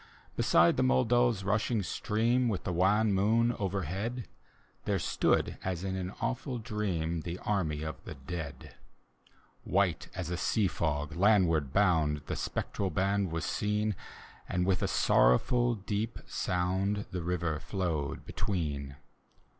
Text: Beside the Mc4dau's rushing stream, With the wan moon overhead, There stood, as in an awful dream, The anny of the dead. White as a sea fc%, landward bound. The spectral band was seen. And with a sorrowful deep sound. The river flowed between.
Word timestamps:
Beside 0.35 0.77
the 0.77 0.81
Mc4dau's 0.81 1.43
rushing 1.43 1.83
stream, 1.83 2.49
With 2.49 2.63
the 2.63 2.73
wan 2.73 3.13
moon 3.13 3.51
overhead, 3.59 4.27
There 4.85 4.97
stood, 4.97 5.59
as 5.63 5.83
in 5.83 5.95
an 5.95 6.11
awful 6.19 6.57
dream, 6.57 7.21
The 7.21 7.37
anny 7.45 7.83
of 7.83 8.03
the 8.03 8.15
dead. 8.15 8.73
White 9.63 10.09
as 10.15 10.31
a 10.31 10.37
sea 10.37 10.67
fc%, 10.67 11.15
landward 11.15 11.71
bound. 11.71 12.23
The 12.25 12.35
spectral 12.35 12.89
band 12.89 13.31
was 13.31 13.45
seen. 13.45 13.95
And 14.49 14.65
with 14.65 14.81
a 14.81 14.87
sorrowful 14.87 15.75
deep 15.75 16.17
sound. 16.25 17.05
The 17.11 17.21
river 17.21 17.59
flowed 17.59 18.25
between. 18.25 18.95